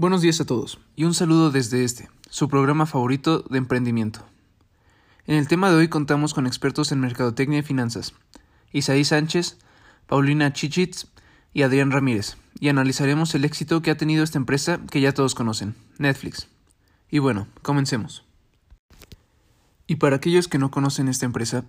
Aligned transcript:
Buenos 0.00 0.22
días 0.22 0.40
a 0.40 0.46
todos 0.46 0.78
y 0.96 1.04
un 1.04 1.12
saludo 1.12 1.50
desde 1.50 1.84
este, 1.84 2.08
su 2.30 2.48
programa 2.48 2.86
favorito 2.86 3.40
de 3.50 3.58
emprendimiento. 3.58 4.24
En 5.26 5.36
el 5.36 5.46
tema 5.46 5.68
de 5.68 5.76
hoy 5.76 5.88
contamos 5.88 6.32
con 6.32 6.46
expertos 6.46 6.90
en 6.90 7.00
mercadotecnia 7.00 7.58
y 7.58 7.62
finanzas, 7.62 8.14
Isaí 8.72 9.04
Sánchez, 9.04 9.58
Paulina 10.06 10.54
Chichitz 10.54 11.08
y 11.52 11.64
Adrián 11.64 11.90
Ramírez, 11.90 12.38
y 12.58 12.70
analizaremos 12.70 13.34
el 13.34 13.44
éxito 13.44 13.82
que 13.82 13.90
ha 13.90 13.98
tenido 13.98 14.24
esta 14.24 14.38
empresa 14.38 14.80
que 14.90 15.02
ya 15.02 15.12
todos 15.12 15.34
conocen, 15.34 15.74
Netflix. 15.98 16.48
Y 17.10 17.18
bueno, 17.18 17.46
comencemos. 17.60 18.24
Y 19.86 19.96
para 19.96 20.16
aquellos 20.16 20.48
que 20.48 20.56
no 20.56 20.70
conocen 20.70 21.08
esta 21.08 21.26
empresa, 21.26 21.66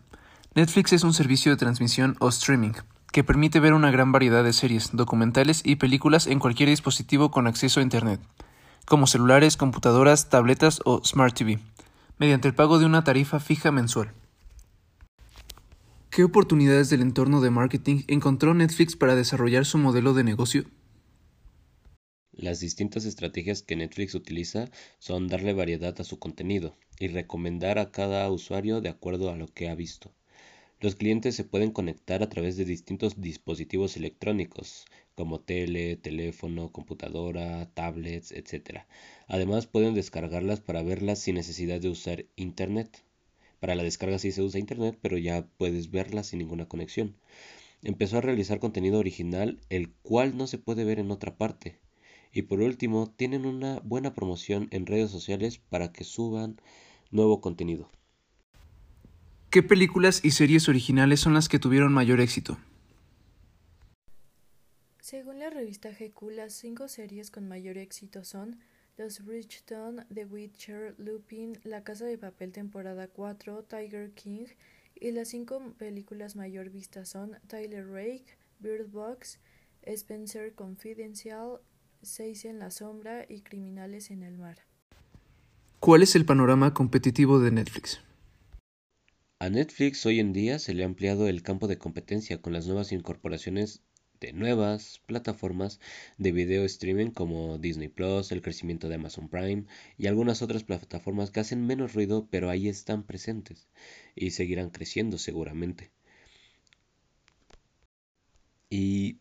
Netflix 0.55 0.93
es 0.93 1.03
un 1.03 1.13
servicio 1.13 1.51
de 1.51 1.57
transmisión 1.57 2.15
o 2.21 2.29
streaming 2.29 2.75
que 3.11 3.23
permite 3.23 3.59
ver 3.59 3.73
una 3.73 3.91
gran 3.91 4.11
variedad 4.11 4.43
de 4.43 4.53
series, 4.53 4.91
documentales 4.93 5.61
y 5.65 5.75
películas 5.75 6.27
en 6.27 6.39
cualquier 6.39 6.69
dispositivo 6.69 7.29
con 7.29 7.47
acceso 7.47 7.79
a 7.79 7.83
Internet, 7.83 8.21
como 8.85 9.07
celulares, 9.07 9.57
computadoras, 9.57 10.29
tabletas 10.29 10.81
o 10.85 11.03
Smart 11.03 11.35
TV, 11.35 11.59
mediante 12.17 12.47
el 12.47 12.55
pago 12.55 12.79
de 12.79 12.85
una 12.85 13.03
tarifa 13.03 13.39
fija 13.39 13.71
mensual. 13.71 14.13
¿Qué 16.09 16.23
oportunidades 16.23 16.89
del 16.89 17.01
entorno 17.01 17.41
de 17.41 17.51
marketing 17.51 18.03
encontró 18.07 18.53
Netflix 18.53 18.95
para 18.95 19.15
desarrollar 19.15 19.65
su 19.65 19.77
modelo 19.77 20.13
de 20.13 20.23
negocio? 20.23 20.65
Las 22.33 22.59
distintas 22.59 23.05
estrategias 23.05 23.61
que 23.61 23.75
Netflix 23.75 24.15
utiliza 24.15 24.69
son 24.99 25.27
darle 25.27 25.53
variedad 25.53 25.95
a 25.99 26.03
su 26.03 26.17
contenido 26.19 26.77
y 26.99 27.07
recomendar 27.07 27.77
a 27.77 27.91
cada 27.91 28.29
usuario 28.29 28.81
de 28.81 28.89
acuerdo 28.89 29.31
a 29.31 29.35
lo 29.35 29.47
que 29.47 29.69
ha 29.69 29.75
visto. 29.75 30.13
Los 30.81 30.95
clientes 30.95 31.35
se 31.35 31.43
pueden 31.43 31.69
conectar 31.69 32.23
a 32.23 32.29
través 32.29 32.57
de 32.57 32.65
distintos 32.65 33.21
dispositivos 33.21 33.97
electrónicos, 33.97 34.87
como 35.13 35.39
tele, 35.39 35.95
teléfono, 35.95 36.71
computadora, 36.71 37.71
tablets, 37.75 38.31
etc. 38.31 38.87
Además 39.27 39.67
pueden 39.67 39.93
descargarlas 39.93 40.59
para 40.59 40.81
verlas 40.81 41.19
sin 41.19 41.35
necesidad 41.35 41.79
de 41.79 41.89
usar 41.89 42.25
Internet. 42.35 43.03
Para 43.59 43.75
la 43.75 43.83
descarga 43.83 44.17
sí 44.17 44.31
se 44.31 44.41
usa 44.41 44.59
Internet, 44.59 44.97
pero 44.99 45.19
ya 45.19 45.45
puedes 45.57 45.91
verlas 45.91 46.25
sin 46.25 46.39
ninguna 46.39 46.67
conexión. 46.67 47.15
Empezó 47.83 48.17
a 48.17 48.21
realizar 48.21 48.57
contenido 48.57 48.97
original, 48.97 49.59
el 49.69 49.91
cual 50.01 50.35
no 50.35 50.47
se 50.47 50.57
puede 50.57 50.83
ver 50.83 50.97
en 50.97 51.11
otra 51.11 51.37
parte. 51.37 51.77
Y 52.33 52.41
por 52.41 52.59
último, 52.59 53.13
tienen 53.15 53.45
una 53.45 53.81
buena 53.81 54.15
promoción 54.15 54.67
en 54.71 54.87
redes 54.87 55.11
sociales 55.11 55.59
para 55.59 55.91
que 55.93 56.03
suban 56.05 56.59
nuevo 57.11 57.39
contenido. 57.39 57.87
¿Qué 59.51 59.61
películas 59.61 60.23
y 60.23 60.31
series 60.31 60.69
originales 60.69 61.19
son 61.19 61.33
las 61.33 61.49
que 61.49 61.59
tuvieron 61.59 61.91
mayor 61.91 62.21
éxito? 62.21 62.57
Según 65.01 65.39
la 65.39 65.49
revista 65.49 65.89
GQ, 65.89 66.31
las 66.31 66.53
cinco 66.53 66.87
series 66.87 67.31
con 67.31 67.49
mayor 67.49 67.77
éxito 67.77 68.23
son 68.23 68.59
Los 68.95 69.25
Bridgeton, 69.25 70.05
The 70.13 70.23
Witcher, 70.23 70.95
Lupin, 70.97 71.59
La 71.65 71.83
Casa 71.83 72.05
de 72.05 72.17
Papel 72.17 72.53
temporada 72.53 73.09
4, 73.09 73.63
Tiger 73.63 74.11
King 74.11 74.45
y 74.95 75.11
las 75.11 75.27
cinco 75.27 75.61
películas 75.77 76.37
mayor 76.37 76.69
vistas 76.69 77.09
son 77.09 77.37
Tyler 77.47 77.85
Rake, 77.85 78.37
Bird 78.59 78.89
Box, 78.89 79.37
Spencer 79.81 80.53
Confidential, 80.53 81.59
Seis 82.01 82.45
en 82.45 82.57
la 82.57 82.71
Sombra 82.71 83.25
y 83.27 83.41
Criminales 83.41 84.11
en 84.11 84.23
el 84.23 84.37
Mar. 84.37 84.59
¿Cuál 85.81 86.03
es 86.03 86.15
el 86.15 86.23
panorama 86.23 86.73
competitivo 86.73 87.41
de 87.41 87.51
Netflix? 87.51 87.99
A 89.41 89.49
Netflix 89.49 90.05
hoy 90.05 90.19
en 90.19 90.33
día 90.33 90.59
se 90.59 90.75
le 90.75 90.83
ha 90.83 90.85
ampliado 90.85 91.27
el 91.27 91.41
campo 91.41 91.67
de 91.67 91.79
competencia 91.79 92.39
con 92.43 92.53
las 92.53 92.67
nuevas 92.67 92.91
incorporaciones 92.91 93.81
de 94.19 94.33
nuevas 94.33 95.01
plataformas 95.07 95.79
de 96.19 96.31
video 96.31 96.63
streaming 96.63 97.09
como 97.09 97.57
Disney 97.57 97.87
Plus, 97.87 98.31
el 98.31 98.43
crecimiento 98.43 98.87
de 98.87 98.93
Amazon 98.93 99.29
Prime 99.29 99.65
y 99.97 100.05
algunas 100.05 100.43
otras 100.43 100.63
plataformas 100.63 101.31
que 101.31 101.39
hacen 101.39 101.65
menos 101.65 101.95
ruido 101.95 102.27
pero 102.29 102.51
ahí 102.51 102.67
están 102.67 103.01
presentes 103.01 103.67
y 104.13 104.29
seguirán 104.29 104.69
creciendo 104.69 105.17
seguramente. 105.17 105.89
Y 108.69 109.17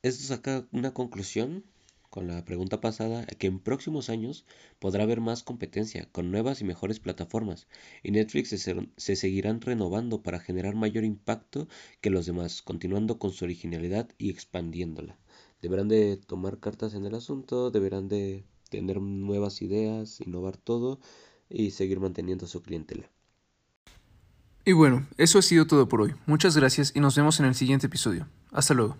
esto 0.00 0.24
saca 0.24 0.66
una 0.72 0.94
conclusión 0.94 1.66
con 2.10 2.26
la 2.26 2.44
pregunta 2.44 2.80
pasada 2.80 3.24
que 3.24 3.46
en 3.46 3.60
próximos 3.60 4.10
años 4.10 4.44
podrá 4.78 5.04
haber 5.04 5.20
más 5.20 5.42
competencia 5.42 6.08
con 6.12 6.30
nuevas 6.30 6.60
y 6.60 6.64
mejores 6.64 7.00
plataformas 7.00 7.68
y 8.02 8.10
Netflix 8.10 8.50
se, 8.50 8.88
se, 8.96 9.16
seguirán 9.16 9.60
renovando 9.60 10.22
para 10.22 10.40
generar 10.40 10.74
mayor 10.74 11.04
impacto 11.04 11.68
que 12.00 12.10
los 12.10 12.26
demás, 12.26 12.62
continuando 12.62 13.18
con 13.18 13.32
su 13.32 13.44
originalidad 13.44 14.08
y 14.18 14.30
expandiéndola. 14.30 15.18
Deberán 15.62 15.88
de 15.88 16.16
tomar 16.16 16.58
cartas 16.58 16.94
en 16.94 17.06
el 17.06 17.14
asunto, 17.14 17.70
deberán 17.70 18.08
de 18.08 18.44
tener 18.70 19.00
nuevas 19.00 19.62
ideas, 19.62 20.20
innovar 20.20 20.56
todo 20.56 21.00
y 21.48 21.70
seguir 21.70 22.00
manteniendo 22.00 22.46
su 22.46 22.62
clientela. 22.62 23.10
Y 24.64 24.72
bueno, 24.72 25.06
eso 25.16 25.38
ha 25.38 25.42
sido 25.42 25.66
todo 25.66 25.88
por 25.88 26.02
hoy. 26.02 26.14
Muchas 26.26 26.56
gracias 26.56 26.92
y 26.94 27.00
nos 27.00 27.16
vemos 27.16 27.40
en 27.40 27.46
el 27.46 27.54
siguiente 27.54 27.86
episodio. 27.86 28.28
Hasta 28.52 28.74
luego. 28.74 28.96